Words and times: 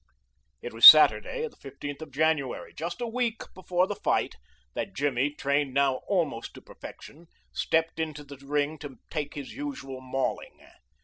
It 0.63 0.73
was 0.73 0.87
Saturday, 0.87 1.47
the 1.47 1.57
15th 1.57 2.01
of 2.01 2.09
January, 2.11 2.73
just 2.73 3.01
a 3.01 3.05
week 3.07 3.43
before 3.53 3.85
the 3.85 3.93
fight, 3.95 4.33
that 4.73 4.95
Jimmy, 4.95 5.31
trained 5.35 5.75
now 5.75 5.97
almost 6.07 6.55
to 6.55 6.61
perfection, 6.63 7.27
stepped 7.53 7.99
into 7.99 8.23
the 8.23 8.37
ring 8.37 8.79
to 8.79 8.97
take 9.11 9.35
his 9.35 9.53
usual 9.53 10.01
mauling. 10.01 10.59